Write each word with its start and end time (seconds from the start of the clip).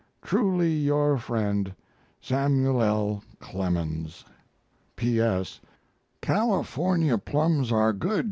Truly 0.23 0.71
your 0.73 1.19
friend, 1.19 1.75
SAML. 2.21 2.81
L. 2.81 3.23
CLEMENS. 3.39 4.25
P.S. 4.95 5.59
California 6.21 7.19
plums 7.19 7.71
are 7.71 7.93
good. 7.93 8.19